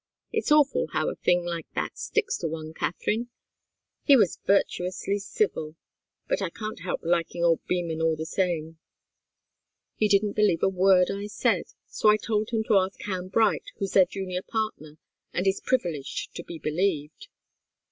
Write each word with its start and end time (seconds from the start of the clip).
It's 0.31 0.51
awful, 0.51 0.87
how 0.93 1.09
a 1.11 1.15
thing 1.15 1.45
like 1.45 1.67
that 1.75 1.95
sticks 1.95 2.35
to 2.39 2.47
one, 2.47 2.73
Katharine! 2.73 3.29
He 4.01 4.17
was 4.17 4.39
virtuously 4.47 5.19
civil 5.19 5.75
but 6.27 6.41
I 6.41 6.49
can't 6.49 6.79
help 6.79 7.01
liking 7.03 7.43
old 7.43 7.59
Beman, 7.67 8.01
all 8.01 8.15
the 8.15 8.25
same. 8.25 8.79
He 9.93 10.07
didn't 10.07 10.33
believe 10.35 10.63
a 10.63 10.69
word 10.69 11.11
I 11.11 11.27
said. 11.27 11.65
So 11.87 12.09
I 12.09 12.17
told 12.17 12.49
him 12.49 12.63
to 12.63 12.79
ask 12.79 12.99
Ham 13.03 13.27
Bright, 13.27 13.65
who's 13.77 13.93
their 13.93 14.05
junior 14.07 14.41
partner 14.41 14.97
and 15.33 15.45
is 15.45 15.61
privileged 15.63 16.33
to 16.33 16.43
be 16.43 16.57
believed. 16.57 17.27